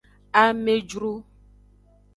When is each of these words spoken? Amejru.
Amejru. 0.41 1.13